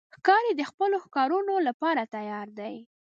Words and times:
ښکاري 0.17 0.51
د 0.55 0.61
خپلو 0.69 0.95
ښکارونو 1.05 1.53
لپاره 1.67 2.09
تیار 2.15 2.47
دی. 2.59 2.75